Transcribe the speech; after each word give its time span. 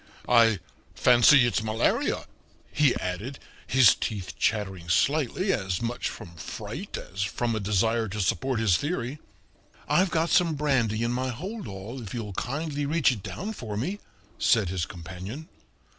"I 0.29 0.57
fancy 0.95 1.45
it's 1.45 1.61
malaria," 1.61 2.25
he 2.71 2.95
added, 2.95 3.37
his 3.67 3.93
teeth 3.93 4.33
chattering 4.39 4.89
slightly, 4.89 5.53
as 5.53 5.79
much 5.79 6.09
from 6.09 6.35
fright 6.37 6.97
as 6.97 7.21
from 7.21 7.53
a 7.55 7.59
desire 7.59 8.07
to 8.07 8.19
support 8.19 8.59
his 8.59 8.77
theory. 8.77 9.19
"I've 9.87 10.09
got 10.09 10.31
some 10.31 10.55
brandy 10.55 11.03
in 11.03 11.11
my 11.13 11.29
holdall, 11.29 12.01
if 12.01 12.15
you'll 12.15 12.33
kindly 12.33 12.87
reach 12.87 13.11
it 13.11 13.21
down 13.21 13.53
for 13.53 13.77
me," 13.77 13.99
said 14.39 14.69
his 14.69 14.87
companion. 14.87 15.49